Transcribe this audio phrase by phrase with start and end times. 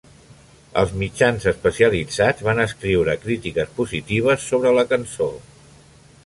[0.83, 5.29] Els mitjans especialitzats van escriure crítiques positives sobre la cançó.